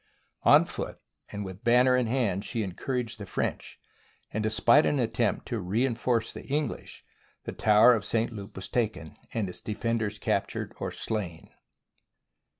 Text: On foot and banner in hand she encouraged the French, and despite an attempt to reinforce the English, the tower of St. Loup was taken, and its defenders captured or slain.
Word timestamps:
On 0.41 0.65
foot 0.65 0.99
and 1.31 1.45
banner 1.63 1.95
in 1.95 2.07
hand 2.07 2.43
she 2.43 2.63
encouraged 2.63 3.19
the 3.19 3.27
French, 3.27 3.79
and 4.33 4.41
despite 4.41 4.83
an 4.87 4.97
attempt 4.97 5.45
to 5.49 5.59
reinforce 5.59 6.33
the 6.33 6.43
English, 6.47 7.05
the 7.43 7.51
tower 7.51 7.93
of 7.93 8.03
St. 8.03 8.31
Loup 8.31 8.55
was 8.55 8.67
taken, 8.67 9.15
and 9.35 9.47
its 9.47 9.61
defenders 9.61 10.17
captured 10.17 10.73
or 10.79 10.89
slain. 10.89 11.51